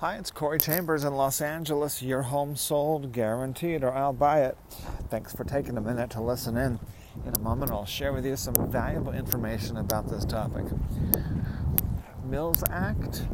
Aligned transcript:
Hi, 0.00 0.16
it's 0.16 0.30
Corey 0.30 0.58
Chambers 0.58 1.04
in 1.04 1.12
Los 1.14 1.42
Angeles. 1.42 2.00
Your 2.00 2.22
home 2.22 2.56
sold, 2.56 3.12
guaranteed, 3.12 3.84
or 3.84 3.92
I'll 3.92 4.14
buy 4.14 4.44
it. 4.44 4.56
Thanks 5.10 5.34
for 5.34 5.44
taking 5.44 5.76
a 5.76 5.80
minute 5.82 6.08
to 6.12 6.22
listen 6.22 6.56
in. 6.56 6.80
In 7.26 7.34
a 7.36 7.38
moment, 7.40 7.70
I'll 7.70 7.84
share 7.84 8.14
with 8.14 8.24
you 8.24 8.34
some 8.34 8.54
valuable 8.72 9.12
information 9.12 9.76
about 9.76 10.08
this 10.08 10.24
topic. 10.24 10.64
Mills 12.24 12.64
Act, 12.70 13.26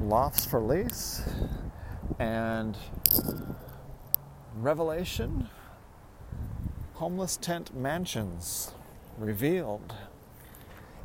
lofts 0.00 0.44
for 0.44 0.60
lease, 0.60 1.20
and 2.20 2.78
revelation 4.54 5.48
homeless 6.94 7.36
tent 7.36 7.74
mansions 7.74 8.72
revealed. 9.18 9.96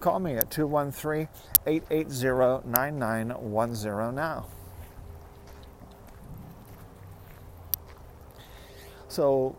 Call 0.00 0.18
me 0.18 0.34
at 0.34 0.50
213 0.50 1.28
880 1.66 2.68
9910 2.68 4.14
now. 4.14 4.46
So, 9.08 9.56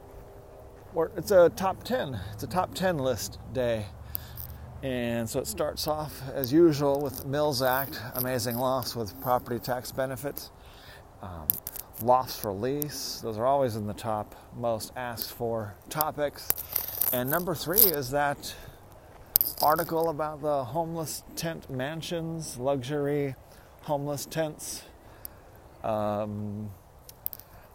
it's 1.16 1.32
a 1.32 1.50
top 1.50 1.84
10. 1.84 2.20
It's 2.34 2.44
a 2.44 2.48
top 2.48 2.74
10 2.74 2.98
list 2.98 3.38
day. 3.54 3.86
And 4.82 5.30
so 5.30 5.40
it 5.40 5.46
starts 5.46 5.88
off 5.88 6.24
as 6.34 6.52
usual 6.52 7.00
with 7.00 7.24
Mills 7.26 7.62
Act, 7.62 8.02
amazing 8.16 8.58
lofts 8.58 8.96
with 8.96 9.20
property 9.22 9.60
tax 9.60 9.92
benefits, 9.92 10.50
um, 11.22 11.48
lofts 12.02 12.40
for 12.40 12.52
lease. 12.52 13.20
Those 13.22 13.38
are 13.38 13.46
always 13.46 13.76
in 13.76 13.86
the 13.86 13.94
top 13.94 14.34
most 14.58 14.92
asked 14.96 15.34
for 15.34 15.76
topics. 15.90 16.50
And 17.14 17.30
number 17.30 17.54
three 17.54 17.78
is 17.78 18.10
that 18.10 18.56
article 19.62 20.10
about 20.10 20.42
the 20.42 20.64
homeless 20.64 21.24
tent 21.36 21.70
mansions, 21.70 22.58
luxury 22.58 23.36
homeless 23.84 24.26
tents. 24.26 24.84
Um, 25.84 26.72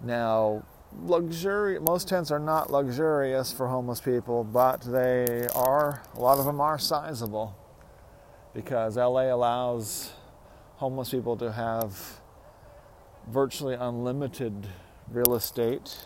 now, 0.01 0.65
luxury 1.03 1.78
most 1.78 2.09
tents 2.09 2.31
are 2.31 2.39
not 2.39 2.70
luxurious 2.70 3.53
for 3.53 3.69
homeless 3.69 4.01
people, 4.01 4.45
but 4.45 4.81
they 4.81 5.47
are 5.55 6.03
a 6.15 6.20
lot 6.20 6.39
of 6.39 6.45
them 6.45 6.61
are 6.61 6.78
sizable 6.78 7.56
because 8.55 8.97
LA 8.97 9.34
allows 9.34 10.12
homeless 10.77 11.11
people 11.11 11.37
to 11.37 11.53
have 11.53 12.21
virtually 13.28 13.75
unlimited 13.75 14.69
real 15.11 15.34
estate 15.34 15.97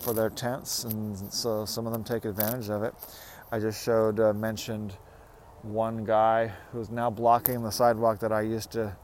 for 0.00 0.12
their 0.12 0.30
tents, 0.30 0.84
and 0.84 1.32
so 1.32 1.64
some 1.64 1.86
of 1.86 1.92
them 1.92 2.04
take 2.04 2.24
advantage 2.24 2.68
of 2.68 2.82
it. 2.82 2.94
I 3.54 3.60
just 3.60 3.84
showed, 3.84 4.18
uh, 4.18 4.32
mentioned 4.32 4.96
one 5.62 6.04
guy 6.04 6.50
who's 6.72 6.90
now 6.90 7.08
blocking 7.08 7.62
the 7.62 7.70
sidewalk 7.70 8.18
that 8.18 8.32
I 8.32 8.40
used 8.40 8.72
to 8.72 8.96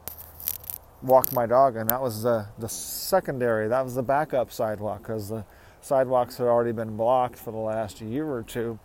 walk 1.01 1.31
my 1.31 1.45
dog, 1.45 1.77
and 1.77 1.89
that 1.89 2.01
was 2.01 2.23
the, 2.23 2.47
the 2.59 2.67
secondary, 2.67 3.69
that 3.69 3.81
was 3.81 3.95
the 3.95 4.03
backup 4.03 4.51
sidewalk 4.51 5.03
because 5.03 5.29
the 5.29 5.45
sidewalks 5.79 6.35
had 6.35 6.47
already 6.47 6.73
been 6.73 6.97
blocked 6.97 7.39
for 7.39 7.51
the 7.51 7.57
last 7.59 8.01
year 8.01 8.29
or 8.29 8.43
two. 8.43 8.77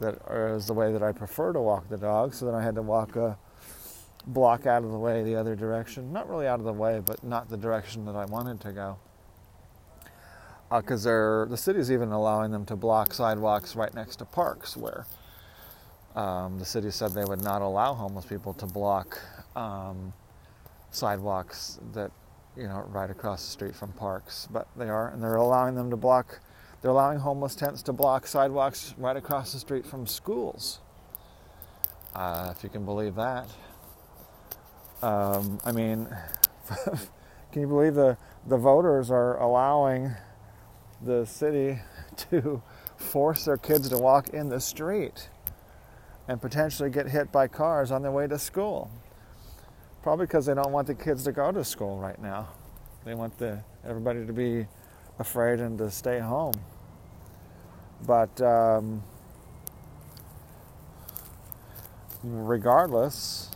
That 0.00 0.18
is 0.56 0.66
the 0.66 0.74
way 0.74 0.92
that 0.92 1.04
I 1.04 1.12
prefer 1.12 1.52
to 1.52 1.60
walk 1.60 1.88
the 1.88 1.98
dog, 1.98 2.34
so 2.34 2.44
then 2.44 2.56
I 2.56 2.62
had 2.64 2.74
to 2.74 2.82
walk 2.82 3.14
a 3.14 3.38
block 4.26 4.66
out 4.66 4.82
of 4.82 4.90
the 4.90 4.98
way 4.98 5.22
the 5.22 5.36
other 5.36 5.54
direction. 5.54 6.12
Not 6.12 6.28
really 6.28 6.48
out 6.48 6.58
of 6.58 6.64
the 6.64 6.72
way, 6.72 7.00
but 7.06 7.22
not 7.22 7.48
the 7.48 7.56
direction 7.56 8.06
that 8.06 8.16
I 8.16 8.24
wanted 8.24 8.60
to 8.62 8.72
go. 8.72 8.98
Because 10.70 11.06
uh, 11.06 11.46
the 11.48 11.56
city's 11.56 11.92
even 11.92 12.10
allowing 12.10 12.50
them 12.50 12.64
to 12.66 12.76
block 12.76 13.14
sidewalks 13.14 13.76
right 13.76 13.94
next 13.94 14.16
to 14.16 14.24
parks 14.24 14.76
where 14.76 15.06
um, 16.16 16.58
the 16.58 16.64
city 16.64 16.90
said 16.90 17.12
they 17.12 17.24
would 17.24 17.42
not 17.42 17.62
allow 17.62 17.94
homeless 17.94 18.24
people 18.24 18.52
to 18.54 18.66
block 18.66 19.20
um, 19.54 20.12
sidewalks 20.90 21.78
that, 21.92 22.10
you 22.56 22.64
know, 22.64 22.84
right 22.88 23.10
across 23.10 23.44
the 23.44 23.50
street 23.50 23.76
from 23.76 23.92
parks, 23.92 24.48
but 24.50 24.66
they 24.76 24.88
are, 24.88 25.08
and 25.10 25.22
they're 25.22 25.36
allowing 25.36 25.74
them 25.74 25.90
to 25.90 25.96
block. 25.96 26.40
They're 26.80 26.90
allowing 26.90 27.18
homeless 27.18 27.54
tents 27.54 27.82
to 27.82 27.92
block 27.92 28.26
sidewalks 28.26 28.94
right 28.96 29.16
across 29.16 29.52
the 29.52 29.58
street 29.58 29.86
from 29.86 30.06
schools. 30.06 30.80
Uh, 32.14 32.52
if 32.56 32.64
you 32.64 32.70
can 32.70 32.84
believe 32.84 33.14
that. 33.14 33.46
Um, 35.02 35.60
I 35.64 35.72
mean, 35.72 36.08
can 37.52 37.60
you 37.60 37.68
believe 37.68 37.94
the 37.94 38.16
the 38.46 38.56
voters 38.56 39.10
are 39.10 39.38
allowing 39.40 40.14
the 41.06 41.24
city 41.24 41.78
to 42.30 42.62
force 42.96 43.46
their 43.46 43.56
kids 43.56 43.88
to 43.88 43.98
walk 43.98 44.30
in 44.30 44.48
the 44.48 44.60
street? 44.60 45.28
and 46.28 46.40
potentially 46.40 46.90
get 46.90 47.08
hit 47.08 47.30
by 47.30 47.46
cars 47.46 47.90
on 47.90 48.02
their 48.02 48.10
way 48.10 48.26
to 48.26 48.38
school. 48.38 48.90
Probably 50.02 50.26
because 50.26 50.46
they 50.46 50.54
don't 50.54 50.72
want 50.72 50.86
the 50.86 50.94
kids 50.94 51.24
to 51.24 51.32
go 51.32 51.52
to 51.52 51.64
school 51.64 51.98
right 51.98 52.20
now. 52.20 52.48
They 53.04 53.14
want 53.14 53.38
the, 53.38 53.62
everybody 53.86 54.26
to 54.26 54.32
be 54.32 54.66
afraid 55.18 55.60
and 55.60 55.78
to 55.78 55.90
stay 55.90 56.18
home. 56.18 56.54
But 58.06 58.40
um, 58.40 59.02
regardless, 62.22 63.50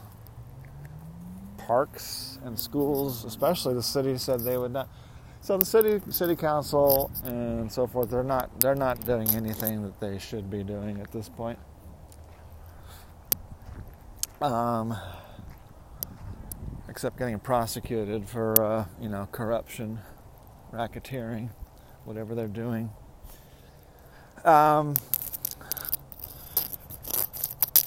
parks 1.59 2.39
and 2.45 2.59
schools, 2.59 3.25
especially 3.25 3.75
the 3.75 3.83
city, 3.83 4.17
said 4.19 4.41
they 4.41 4.57
would 4.57 4.73
not. 4.73 4.89
So 5.43 5.57
the 5.57 5.65
city, 5.65 6.01
city 6.11 6.37
council, 6.37 7.11
and 7.25 7.73
so 7.73 7.87
forth, 7.87 8.11
they're 8.11 8.23
not 8.23 8.61
they're 8.61 8.75
not 8.75 9.05
doing 9.05 9.29
anything 9.31 9.83
that 9.83 9.99
they 9.99 10.19
should 10.19 10.51
be 10.51 10.63
doing 10.63 11.01
at 11.01 11.11
this 11.13 11.29
point 11.29 11.59
um, 14.41 14.97
except 16.89 17.19
getting 17.19 17.39
prosecuted 17.39 18.27
for 18.29 18.61
uh, 18.63 18.85
you 19.01 19.09
know 19.09 19.29
corruption, 19.33 19.99
racketeering, 20.73 21.49
whatever 22.05 22.35
they're 22.35 22.49
doing. 22.49 22.91
Um, 24.45 24.97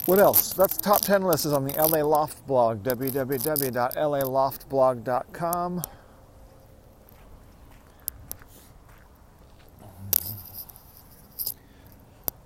what 0.06 0.20
else? 0.20 0.54
That's 0.54 0.78
top 0.78 1.02
10 1.02 1.24
list 1.24 1.46
is 1.46 1.54
on 1.54 1.66
the 1.66 1.74
LA 1.74 2.04
Loft 2.04 2.46
blog, 2.46 2.84
www.laloftblog.com. 2.84 5.82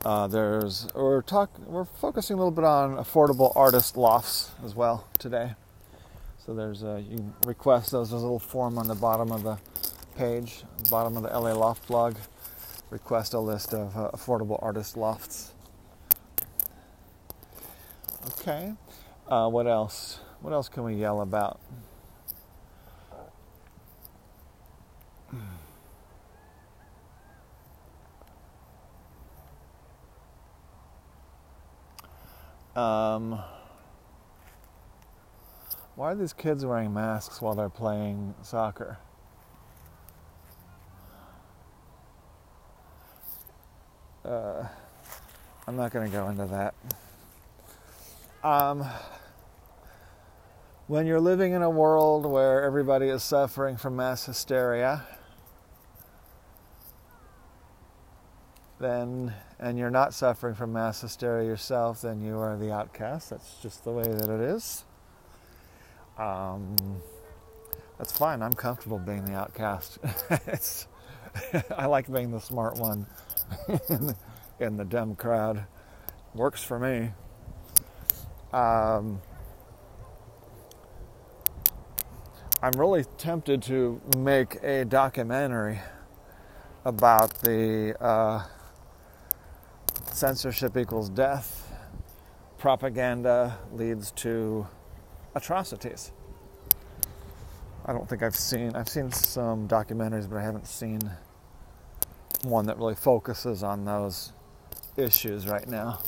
Uh, 0.08 0.26
there's 0.26 0.88
we're 0.96 1.22
talk 1.22 1.52
we're 1.66 1.84
focusing 1.84 2.36
a 2.36 2.38
little 2.38 2.50
bit 2.50 2.64
on 2.64 2.96
affordable 2.96 3.52
artist 3.58 3.98
lofts 3.98 4.52
as 4.64 4.74
well 4.74 5.06
today. 5.20 5.54
So 6.46 6.54
there's 6.54 6.82
a, 6.82 7.02
you 7.02 7.18
can 7.18 7.34
request 7.46 7.92
those. 7.92 8.12
There's 8.12 8.22
a 8.22 8.26
little 8.26 8.40
form 8.40 8.78
on 8.78 8.88
the 8.88 8.96
bottom 8.96 9.34
of 9.34 9.44
the 9.44 9.58
page, 10.16 10.64
bottom 10.90 11.18
of 11.18 11.24
the 11.24 11.30
LA 11.30 11.52
Loft 11.52 11.90
blog. 11.90 12.16
Request 12.90 13.34
a 13.34 13.40
list 13.42 13.74
of 13.74 13.98
uh, 13.98 14.12
affordable 14.14 14.58
artist 14.64 14.96
lofts. 14.96 15.52
Okay. 18.28 18.76
Uh, 19.28 19.50
what 19.50 19.68
else? 19.68 20.22
What 20.40 20.54
else 20.54 20.70
can 20.70 20.84
we 20.84 20.94
yell 20.94 21.20
about? 21.20 21.60
Um, 32.78 33.42
why 35.96 36.12
are 36.12 36.16
these 36.16 36.32
kids 36.32 36.64
wearing 36.64 36.94
masks 36.94 37.42
while 37.42 37.56
they're 37.56 37.70
playing 37.70 38.36
soccer? 38.44 39.00
Uh, 44.24 44.68
I'm 45.66 45.76
not 45.76 45.92
going 45.92 46.06
to 46.06 46.16
go 46.16 46.30
into 46.30 46.46
that. 46.46 46.76
Um, 48.48 48.86
when 50.86 51.08
you're 51.08 51.20
living 51.20 51.54
in 51.54 51.64
a 51.64 51.70
world 51.72 52.28
where 52.28 52.64
everybody 52.64 53.08
is 53.08 53.24
suffering 53.24 53.76
from 53.76 53.96
mass 53.96 54.28
hysteria, 54.28 55.02
then 58.80 59.34
and 59.60 59.78
you're 59.78 59.90
not 59.90 60.14
suffering 60.14 60.56
from 60.56 60.74
mass 60.74 61.02
hysteria 61.02 61.48
yourself, 61.48 62.02
then 62.02 62.22
you 62.22 62.38
are 62.38 62.58
the 62.58 62.72
outcast. 62.72 63.32
That's 63.32 63.56
just 63.62 63.84
the 63.84 63.92
way 63.92 64.04
that 64.04 64.30
it 64.30 64.42
is. 64.42 64.86
Um, 66.18 66.76
That's 67.98 68.16
fine. 68.16 68.42
I'm 68.42 68.54
comfortable 68.54 69.00
being 69.00 69.26
the 69.26 69.34
outcast. 69.34 70.00
I 71.78 71.86
like 71.86 72.12
being 72.12 72.32
the 72.32 72.40
smart 72.40 72.78
one 72.78 73.06
in, 73.90 74.08
the, 74.08 74.16
in 74.60 74.78
the 74.78 74.86
dumb 74.86 75.16
crowd. 75.16 75.66
Works 76.34 76.64
for 76.64 76.80
me. 76.80 77.12
Um, 78.54 79.22
I'm 82.62 82.72
really 82.76 83.06
tempted 83.18 83.62
to 83.64 84.02
make 84.18 84.56
a 84.64 84.86
documentary 84.86 85.80
about 86.86 87.42
the 87.42 87.96
uh, 88.02 88.46
censorship 90.18 90.76
equals 90.76 91.10
death, 91.10 91.72
propaganda 92.58 93.56
leads 93.72 94.12
to 94.14 94.68
atrocities. 95.36 96.12
I 97.86 97.94
don't 97.94 98.10
think 98.10 98.24
I've 98.24 98.36
seen, 98.36 98.76
I've 98.76 98.90
seen 98.90 99.12
some 99.12 99.68
documentaries, 99.68 100.28
but 100.28 100.38
I 100.38 100.42
haven't 100.42 100.66
seen 100.66 101.00
one 102.42 102.66
that 102.66 102.78
really 102.78 102.96
focuses 102.96 103.62
on 103.62 103.86
those 103.86 104.34
issues 104.98 105.48
right 105.48 105.68
now 105.68 106.00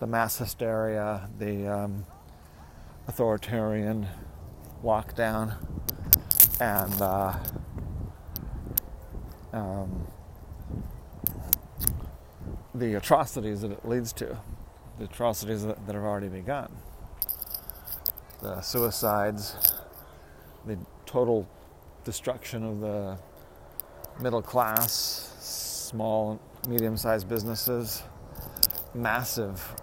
the 0.00 0.06
mass 0.08 0.38
hysteria, 0.38 1.28
the 1.38 1.68
um, 1.68 2.04
authoritarian 3.06 4.08
lockdown, 4.82 5.54
and 6.60 7.00
uh, 7.00 7.32
um, 9.52 10.06
the 12.74 12.94
atrocities 12.94 13.60
that 13.60 13.70
it 13.70 13.86
leads 13.86 14.12
to, 14.14 14.38
the 14.98 15.04
atrocities 15.04 15.64
that, 15.64 15.86
that 15.86 15.94
have 15.94 16.04
already 16.04 16.28
begun, 16.28 16.70
the 18.42 18.60
suicides, 18.60 19.56
the 20.66 20.76
total 21.06 21.48
destruction 22.04 22.64
of 22.64 22.80
the 22.80 23.16
middle 24.20 24.42
class, 24.42 25.34
small, 25.40 26.40
medium 26.68 26.96
sized 26.96 27.28
businesses, 27.28 28.02
massive 28.94 29.74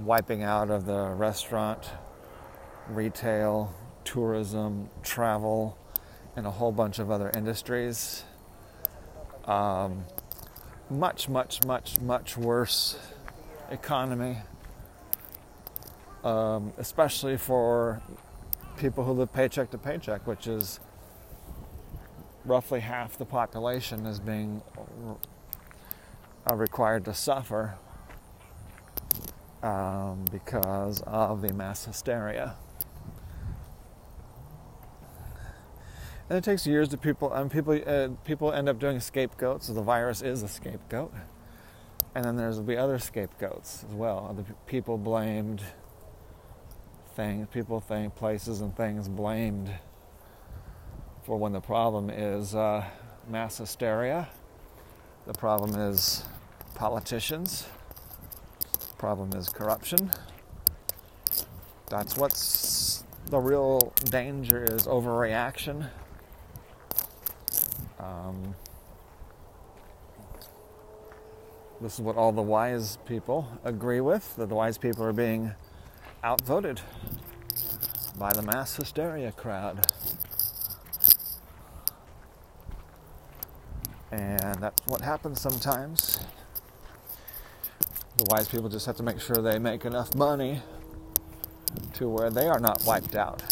wiping 0.00 0.42
out 0.42 0.70
of 0.70 0.86
the 0.86 1.10
restaurant, 1.10 1.90
retail, 2.88 3.72
tourism, 4.04 4.88
travel, 5.02 5.78
and 6.36 6.46
a 6.46 6.50
whole 6.50 6.72
bunch 6.72 6.98
of 6.98 7.10
other 7.10 7.30
industries. 7.34 8.24
Um, 9.44 10.04
much, 10.90 11.28
much, 11.28 11.64
much, 11.64 12.00
much 12.00 12.36
worse 12.36 12.98
economy, 13.70 14.38
um, 16.22 16.72
especially 16.78 17.36
for 17.36 18.02
people 18.76 19.04
who 19.04 19.12
live 19.12 19.32
paycheck 19.32 19.70
to 19.70 19.78
paycheck, 19.78 20.26
which 20.26 20.46
is 20.46 20.80
roughly 22.44 22.80
half 22.80 23.16
the 23.16 23.24
population 23.24 24.06
is 24.06 24.20
being 24.20 24.60
uh, 26.50 26.54
required 26.54 27.04
to 27.04 27.14
suffer 27.14 27.74
um, 29.62 30.24
because 30.30 31.02
of 31.06 31.40
the 31.40 31.52
mass 31.52 31.86
hysteria. 31.86 32.54
And 36.28 36.38
it 36.38 36.44
takes 36.44 36.66
years 36.66 36.88
to 36.88 36.96
people, 36.96 37.32
and 37.32 37.50
people, 37.50 37.80
uh, 37.86 38.08
people 38.24 38.52
end 38.52 38.68
up 38.68 38.78
doing 38.78 39.00
scapegoats. 39.00 39.66
So 39.66 39.74
the 39.74 39.82
virus 39.82 40.22
is 40.22 40.42
a 40.42 40.48
scapegoat, 40.48 41.12
and 42.14 42.24
then 42.24 42.36
there's 42.36 42.60
be 42.60 42.76
other 42.76 42.98
scapegoats 42.98 43.84
as 43.88 43.94
well. 43.94 44.26
Other 44.30 44.44
people 44.66 44.96
blamed, 44.96 45.62
things, 47.14 47.46
people 47.52 47.80
think 47.80 48.14
places 48.14 48.60
and 48.62 48.74
things 48.76 49.08
blamed 49.08 49.70
for 51.24 51.38
when 51.38 51.52
the 51.52 51.60
problem 51.60 52.10
is 52.10 52.54
uh, 52.54 52.84
mass 53.28 53.58
hysteria. 53.58 54.28
The 55.26 55.34
problem 55.34 55.74
is 55.74 56.24
politicians 56.74 57.66
The 58.90 58.96
problem 58.96 59.32
is 59.32 59.48
corruption. 59.48 60.10
That's 61.88 62.16
what's 62.16 63.04
the 63.26 63.38
real 63.38 63.92
danger 64.10 64.64
is 64.64 64.86
overreaction. 64.86 65.88
Um, 68.04 68.54
this 71.80 71.94
is 71.94 72.00
what 72.00 72.16
all 72.16 72.32
the 72.32 72.42
wise 72.42 72.98
people 73.06 73.48
agree 73.64 74.00
with 74.00 74.36
that 74.36 74.48
the 74.48 74.54
wise 74.54 74.76
people 74.76 75.04
are 75.04 75.12
being 75.12 75.52
outvoted 76.22 76.80
by 78.18 78.32
the 78.32 78.42
mass 78.42 78.76
hysteria 78.76 79.32
crowd. 79.32 79.86
And 84.12 84.60
that's 84.60 84.86
what 84.86 85.00
happens 85.00 85.40
sometimes 85.40 86.20
the 88.16 88.24
wise 88.30 88.48
people 88.48 88.68
just 88.68 88.86
have 88.86 88.96
to 88.96 89.02
make 89.02 89.20
sure 89.20 89.36
they 89.36 89.58
make 89.58 89.84
enough 89.84 90.14
money 90.14 90.62
to 91.94 92.08
where 92.08 92.30
they 92.30 92.46
are 92.46 92.60
not 92.60 92.84
wiped 92.86 93.16
out. 93.16 93.42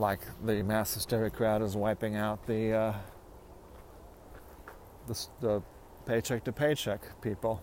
Like 0.00 0.20
the 0.42 0.62
mass 0.62 0.94
hysteria 0.94 1.28
crowd 1.28 1.60
is 1.60 1.76
wiping 1.76 2.16
out 2.16 2.46
the, 2.46 2.72
uh, 2.72 2.94
the, 5.06 5.26
the 5.42 5.62
paycheck 6.06 6.42
to 6.44 6.52
paycheck 6.52 7.20
people. 7.20 7.60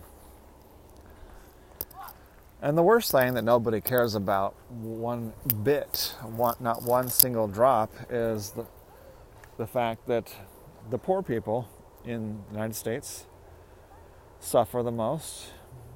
And 2.62 2.78
the 2.78 2.82
worst 2.84 3.10
thing 3.10 3.34
that 3.34 3.42
nobody 3.42 3.80
cares 3.80 4.14
about 4.14 4.54
one 4.70 5.32
bit, 5.64 6.14
one, 6.22 6.54
not 6.60 6.84
one 6.84 7.08
single 7.08 7.48
drop, 7.48 7.92
is 8.08 8.50
the, 8.50 8.66
the 9.56 9.66
fact 9.66 10.06
that 10.06 10.32
the 10.90 10.98
poor 10.98 11.24
people 11.24 11.68
in 12.04 12.44
the 12.50 12.54
United 12.54 12.76
States 12.76 13.26
suffer 14.38 14.84
the 14.84 14.92
most, 14.92 15.48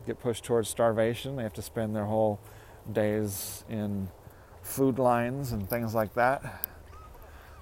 get 0.09 0.19
pushed 0.19 0.43
towards 0.43 0.69
starvation. 0.69 1.37
They 1.37 1.45
have 1.45 1.53
to 1.53 1.63
spend 1.63 1.95
their 1.95 2.07
whole 2.07 2.41
days 2.93 3.65
in 3.69 4.09
food 4.63 4.99
lines 4.99 5.53
and 5.53 5.69
things 5.69 5.95
like 5.95 6.15
that, 6.15 6.67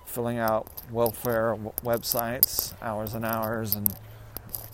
filling 0.07 0.39
out 0.39 0.69
welfare 0.91 1.57
websites, 1.83 2.75
hours 2.83 3.15
and 3.15 3.25
hours 3.25 3.75
and 3.75 3.95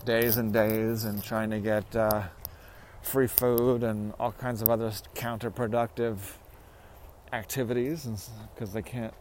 days 0.05 0.37
and 0.37 0.53
days, 0.53 1.05
and 1.05 1.23
trying 1.23 1.51
to 1.51 1.61
get 1.61 1.97
uh, 1.97 2.25
free 3.03 3.27
food 3.27 3.83
and 3.83 4.13
all 4.19 4.33
kinds 4.33 4.63
of 4.63 4.69
other 4.69 4.91
counterproductive 5.15 6.17
activities 7.33 8.09
because 8.55 8.73
they 8.73 8.83
can't 8.83 9.15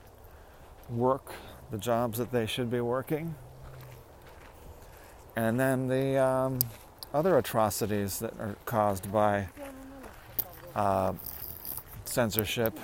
work 0.90 1.34
the 1.72 1.78
jobs 1.78 2.18
that 2.18 2.32
they 2.32 2.46
should 2.46 2.70
be 2.70 2.82
working. 2.82 3.36
And 5.36 5.60
then 5.60 5.88
the 5.88 6.18
um, 6.18 6.60
other 7.14 7.38
atrocities 7.38 8.20
that 8.20 8.34
are 8.40 8.56
caused 8.66 9.12
by 9.12 9.48
uh, 10.76 11.14
censorship, 12.06 12.80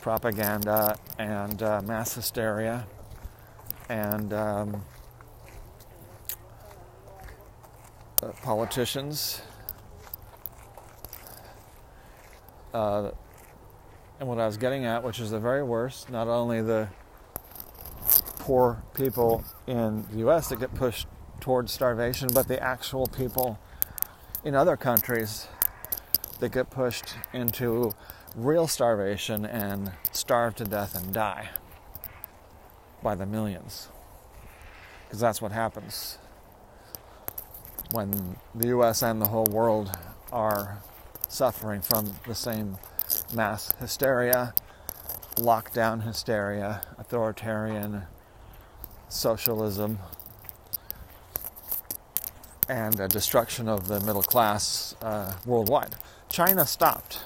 propaganda, 0.00 0.96
and 1.18 1.62
uh, 1.62 1.80
mass 1.82 2.14
hysteria, 2.14 2.86
and 3.88 4.32
um, 4.32 4.82
uh, 8.22 8.28
politicians. 8.42 9.42
Uh, 12.74 13.10
and 14.18 14.28
what 14.28 14.38
I 14.38 14.46
was 14.46 14.56
getting 14.56 14.84
at, 14.84 15.02
which 15.02 15.20
is 15.20 15.30
the 15.30 15.40
very 15.40 15.62
worst, 15.62 16.10
not 16.10 16.28
only 16.28 16.62
the 16.62 16.88
poor 18.38 18.82
people 18.94 19.44
in 19.66 20.04
the 20.10 20.28
US 20.28 20.48
that 20.48 20.58
get 20.58 20.74
pushed 20.74 21.06
towards 21.40 21.72
starvation, 21.72 22.28
but 22.32 22.48
the 22.48 22.62
actual 22.62 23.06
people 23.06 23.58
in 24.44 24.54
other 24.54 24.76
countries 24.76 25.48
that 26.42 26.50
get 26.50 26.70
pushed 26.70 27.14
into 27.32 27.92
real 28.34 28.66
starvation 28.66 29.46
and 29.46 29.92
starve 30.10 30.56
to 30.56 30.64
death 30.64 30.96
and 30.96 31.14
die 31.14 31.48
by 33.00 33.14
the 33.14 33.24
millions. 33.24 33.88
Because 35.04 35.20
that's 35.20 35.40
what 35.40 35.52
happens 35.52 36.18
when 37.92 38.34
the 38.56 38.66
US 38.78 39.04
and 39.04 39.22
the 39.22 39.28
whole 39.28 39.46
world 39.52 39.96
are 40.32 40.82
suffering 41.28 41.80
from 41.80 42.12
the 42.26 42.34
same 42.34 42.76
mass 43.32 43.70
hysteria, 43.78 44.52
lockdown 45.36 46.02
hysteria, 46.02 46.82
authoritarian 46.98 48.02
socialism 49.08 50.00
and 52.68 53.00
uh, 53.00 53.06
destruction 53.08 53.68
of 53.68 53.88
the 53.88 54.00
middle 54.00 54.22
class 54.22 54.94
uh, 55.02 55.32
worldwide. 55.44 55.94
China 56.28 56.66
stopped. 56.66 57.24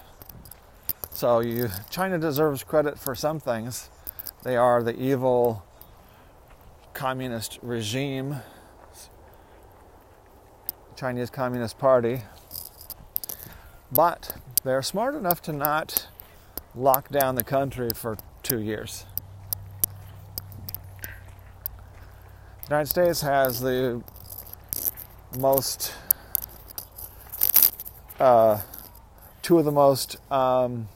So 1.10 1.40
you, 1.40 1.68
China 1.90 2.18
deserves 2.18 2.62
credit 2.62 2.98
for 2.98 3.14
some 3.14 3.40
things. 3.40 3.90
They 4.42 4.56
are 4.56 4.82
the 4.82 4.98
evil 5.00 5.64
communist 6.92 7.58
regime, 7.62 8.36
Chinese 10.96 11.30
Communist 11.30 11.78
Party, 11.78 12.22
but 13.92 14.36
they're 14.64 14.82
smart 14.82 15.14
enough 15.14 15.42
to 15.42 15.52
not 15.52 16.08
lock 16.74 17.08
down 17.10 17.34
the 17.34 17.44
country 17.44 17.90
for 17.94 18.16
two 18.42 18.60
years. 18.60 19.04
The 22.62 22.70
United 22.70 22.88
States 22.88 23.20
has 23.20 23.60
the 23.60 24.02
most, 25.36 25.94
uh, 28.18 28.60
two 29.42 29.58
of 29.58 29.64
the 29.64 29.72
most 29.72 30.16
um, 30.32 30.88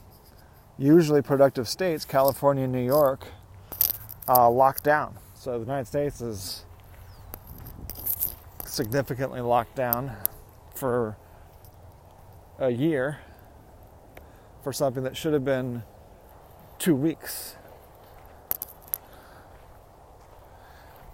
usually 0.78 1.22
productive 1.22 1.68
states, 1.68 2.04
California 2.04 2.64
and 2.64 2.72
New 2.72 2.84
York, 2.84 3.26
uh, 4.28 4.50
locked 4.50 4.84
down. 4.84 5.16
So 5.34 5.52
the 5.52 5.60
United 5.60 5.86
States 5.86 6.20
is 6.20 6.64
significantly 8.64 9.40
locked 9.40 9.76
down 9.76 10.12
for 10.74 11.16
a 12.58 12.70
year 12.70 13.18
for 14.62 14.72
something 14.72 15.02
that 15.02 15.16
should 15.16 15.32
have 15.32 15.44
been 15.44 15.82
two 16.78 16.94
weeks. 16.94 17.56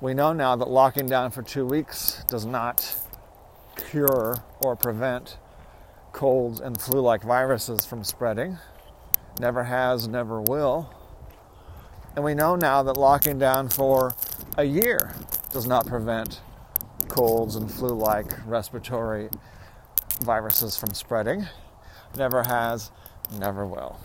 We 0.01 0.13
know 0.13 0.33
now 0.33 0.57
that 0.57 0.69
locking 0.69 1.07
down 1.07 1.31
for 1.31 1.43
two 1.43 1.65
weeks 1.65 2.23
does 2.29 2.45
not 2.45 3.01
cure 3.77 4.37
or 4.61 4.77
prevent 4.77 5.39
colds 6.13 6.61
and 6.61 6.81
flu 6.81 7.01
like 7.01 7.23
viruses 7.23 7.85
from 7.85 8.03
spreading. 8.03 8.59
Never 9.39 9.65
has, 9.65 10.09
never 10.09 10.41
will. 10.41 10.91
And 12.15 12.25
we 12.25 12.35
know 12.35 12.57
now 12.57 12.83
that 12.83 12.97
locking 12.97 13.39
down 13.39 13.69
for 13.69 14.15
a 14.57 14.65
year 14.65 15.15
does 15.53 15.67
not 15.67 15.87
prevent 15.87 16.41
colds 17.09 17.57
and 17.57 17.71
flu 17.71 17.91
like 17.91 18.33
respiratory 18.47 19.29
viruses 20.23 20.77
from 20.77 20.95
spreading. 20.95 21.47
Never 22.17 22.43
has, 22.45 22.91
never 23.39 23.67
will. 23.67 24.01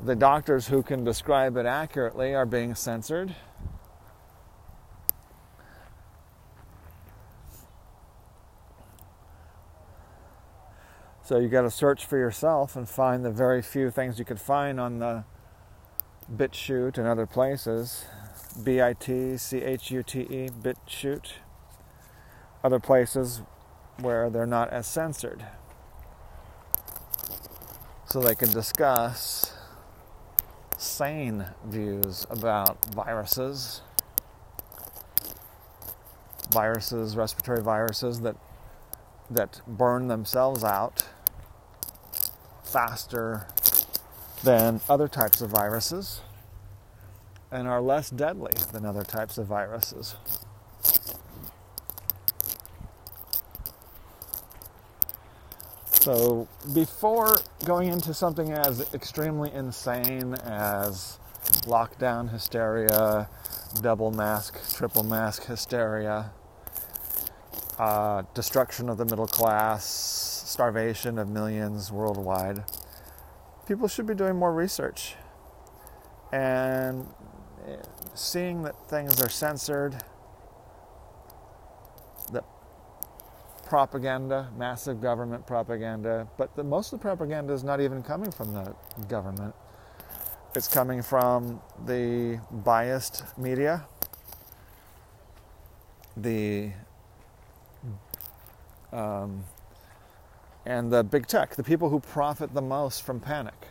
The 0.00 0.16
doctors 0.16 0.66
who 0.68 0.82
can 0.82 1.04
describe 1.04 1.56
it 1.56 1.66
accurately 1.66 2.34
are 2.34 2.46
being 2.46 2.74
censored. 2.74 3.34
So 11.26 11.40
you 11.40 11.48
got 11.48 11.62
to 11.62 11.72
search 11.72 12.06
for 12.06 12.16
yourself 12.16 12.76
and 12.76 12.88
find 12.88 13.24
the 13.24 13.32
very 13.32 13.60
few 13.60 13.90
things 13.90 14.20
you 14.20 14.24
could 14.24 14.40
find 14.40 14.78
on 14.78 15.00
the 15.00 15.24
BitChute 16.32 16.98
and 16.98 17.08
other 17.08 17.26
places. 17.26 18.04
B 18.62 18.80
I 18.80 18.92
T 18.92 19.36
C 19.36 19.58
H 19.58 19.90
U 19.90 20.04
T 20.04 20.20
E, 20.20 20.48
BitChute. 20.50 21.32
Other 22.62 22.78
places 22.78 23.42
where 23.98 24.30
they're 24.30 24.46
not 24.46 24.70
as 24.70 24.86
censored 24.86 25.44
so 28.04 28.20
they 28.20 28.36
can 28.36 28.52
discuss 28.52 29.52
sane 30.78 31.46
views 31.64 32.24
about 32.30 32.84
viruses, 32.94 33.80
viruses, 36.52 37.16
respiratory 37.16 37.62
viruses 37.62 38.20
that 38.20 38.36
that 39.28 39.60
burn 39.66 40.06
themselves 40.06 40.62
out 40.62 41.08
faster 42.66 43.46
than 44.44 44.80
other 44.88 45.08
types 45.08 45.40
of 45.40 45.50
viruses 45.50 46.20
and 47.50 47.66
are 47.68 47.80
less 47.80 48.10
deadly 48.10 48.52
than 48.72 48.84
other 48.84 49.02
types 49.02 49.38
of 49.38 49.46
viruses. 49.46 50.16
So 56.06 56.46
before 56.72 57.36
going 57.64 57.88
into 57.88 58.14
something 58.14 58.52
as 58.52 58.94
extremely 58.94 59.52
insane 59.52 60.34
as 60.34 61.18
lockdown 61.64 62.30
hysteria, 62.30 63.28
double 63.80 64.12
mask, 64.12 64.56
triple 64.76 65.02
mask 65.02 65.46
hysteria, 65.46 66.30
uh, 67.78 68.22
destruction 68.34 68.88
of 68.88 68.98
the 68.98 69.04
middle 69.04 69.26
class, 69.26 69.82
starvation 70.46 71.18
of 71.18 71.28
millions 71.28 71.90
worldwide, 71.90 72.64
people 73.66 73.88
should 73.88 74.06
be 74.06 74.14
doing 74.14 74.36
more 74.36 74.52
research 74.52 75.14
and 76.32 77.06
eh, 77.66 77.76
seeing 78.14 78.62
that 78.62 78.88
things 78.88 79.20
are 79.20 79.28
censored, 79.28 79.96
that 82.32 82.44
propaganda, 83.66 84.48
massive 84.56 85.00
government 85.00 85.46
propaganda, 85.46 86.28
but 86.36 86.54
the, 86.56 86.62
most 86.62 86.92
of 86.92 87.00
the 87.00 87.02
propaganda 87.02 87.52
is 87.52 87.64
not 87.64 87.80
even 87.80 88.02
coming 88.02 88.30
from 88.30 88.52
the 88.52 88.74
government. 89.08 89.54
It's 90.54 90.68
coming 90.68 91.02
from 91.02 91.60
the 91.84 92.40
biased 92.50 93.24
media, 93.36 93.84
the 96.16 96.70
um, 98.92 99.44
and 100.66 100.92
the 100.92 101.04
big 101.04 101.28
tech, 101.28 101.54
the 101.54 101.62
people 101.62 101.88
who 101.90 102.00
profit 102.00 102.52
the 102.52 102.60
most 102.60 103.02
from 103.02 103.20
panic. 103.20 103.68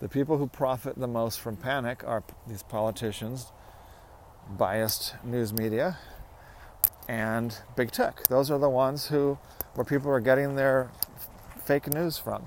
The 0.00 0.08
people 0.08 0.38
who 0.38 0.46
profit 0.46 0.98
the 0.98 1.06
most 1.06 1.38
from 1.40 1.56
panic 1.56 2.02
are 2.04 2.24
these 2.48 2.62
politicians, 2.62 3.52
biased 4.56 5.14
news 5.22 5.52
media, 5.52 5.98
and 7.06 7.56
big 7.76 7.92
tech. 7.92 8.26
Those 8.28 8.50
are 8.50 8.58
the 8.58 8.70
ones 8.70 9.08
who 9.08 9.38
where 9.74 9.84
people 9.84 10.10
are 10.10 10.20
getting 10.20 10.56
their 10.56 10.90
fake 11.64 11.92
news 11.92 12.18
from. 12.18 12.46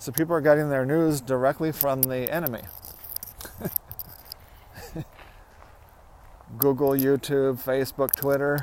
So 0.00 0.10
people 0.12 0.34
are 0.34 0.40
getting 0.40 0.70
their 0.70 0.84
news 0.84 1.20
directly 1.20 1.70
from 1.72 2.02
the 2.02 2.30
enemy. 2.32 2.62
Google, 6.58 6.90
YouTube, 6.90 7.62
Facebook, 7.62 8.12
Twitter, 8.12 8.58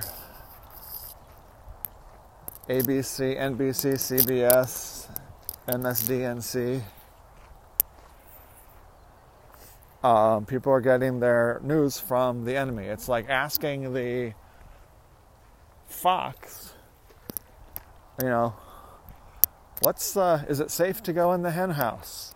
ABC, 2.68 3.38
NBC, 3.38 3.94
CBS, 3.94 5.08
MSDNC. 5.68 6.82
Um, 10.04 10.46
people 10.48 10.72
are 10.72 10.82
getting 10.82 11.20
their 11.20 11.62
news 11.64 12.00
from 12.00 12.44
the 12.44 12.56
enemy. 12.56 12.86
It's 12.86 13.08
like 13.08 13.30
asking 13.30 13.94
the 13.94 14.34
fox, 15.88 16.74
you 18.20 18.30
know, 18.30 18.56
what's 19.82 20.18
uh, 20.18 20.44
is 20.50 20.60
it 20.60 20.72
safe 20.72 21.04
to 21.04 21.14
go 21.14 21.34
in 21.34 21.44
the 21.44 21.52
hen 21.52 21.72
house? 21.72 22.34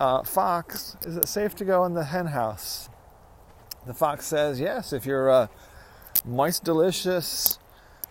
Uh, 0.00 0.24
fox, 0.24 0.96
is 1.02 1.16
it 1.16 1.28
safe 1.28 1.54
to 1.56 1.64
go 1.64 1.84
in 1.84 1.94
the 1.94 2.04
hen 2.04 2.26
house? 2.26 2.88
The 3.86 3.94
fox 3.94 4.26
says 4.26 4.58
yes. 4.58 4.92
If 4.92 5.06
you're 5.06 5.28
a 5.28 5.48
moist, 6.24 6.64
delicious 6.64 7.60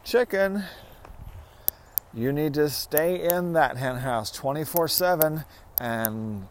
chicken, 0.05 0.63
you 2.17 2.33
need 2.33 2.55
to 2.55 2.67
stay 2.67 3.29
in 3.29 3.53
that 3.53 3.77
hen 3.77 3.97
house 3.97 4.31
24 4.31 4.87
7 4.87 5.45
and 5.79 6.47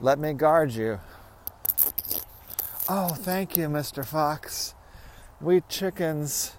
let 0.00 0.18
me 0.18 0.32
guard 0.32 0.72
you. 0.72 1.00
Oh, 2.88 3.08
thank 3.08 3.56
you, 3.58 3.68
Mr. 3.68 4.06
Fox. 4.06 4.74
We 5.38 5.60
chickens 5.68 6.52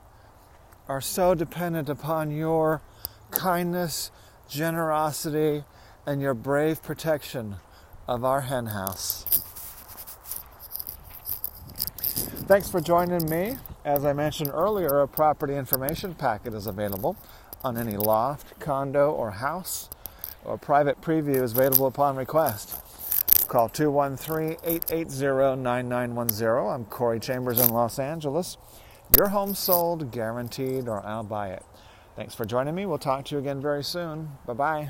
are 0.87 1.01
so 1.01 1.33
dependent 1.33 1.89
upon 1.89 2.29
your 2.29 2.81
kindness, 3.31 4.11
generosity, 4.47 5.63
and 6.05 6.21
your 6.21 6.35
brave 6.35 6.83
protection 6.83 7.55
of 8.07 8.23
our 8.23 8.41
hen 8.41 8.67
house. 8.67 9.23
Thanks 12.45 12.69
for 12.69 12.79
joining 12.79 13.27
me. 13.27 13.57
As 13.83 14.05
I 14.05 14.13
mentioned 14.13 14.51
earlier, 14.53 15.01
a 15.01 15.07
property 15.07 15.55
information 15.55 16.13
packet 16.13 16.53
is 16.53 16.67
available 16.67 17.17
on 17.63 17.77
any 17.77 17.97
loft, 17.97 18.59
condo, 18.59 19.11
or 19.11 19.31
house, 19.31 19.89
or 20.43 20.57
private 20.57 21.01
preview 21.01 21.41
is 21.41 21.53
available 21.53 21.87
upon 21.87 22.15
request. 22.15 22.79
Call 23.47 23.69
213 23.69 24.57
880 24.63 25.61
9910. 25.61 26.73
I'm 26.73 26.85
Corey 26.85 27.19
Chambers 27.19 27.59
in 27.59 27.69
Los 27.69 27.99
Angeles. 27.99 28.57
Your 29.15 29.27
home 29.27 29.53
sold, 29.53 30.11
guaranteed, 30.11 30.87
or 30.87 31.05
I'll 31.05 31.23
buy 31.23 31.49
it. 31.49 31.63
Thanks 32.15 32.33
for 32.33 32.45
joining 32.45 32.75
me. 32.75 32.85
We'll 32.85 32.97
talk 32.97 33.25
to 33.25 33.35
you 33.35 33.39
again 33.39 33.61
very 33.61 33.83
soon. 33.83 34.37
Bye 34.45 34.53
bye. 34.53 34.89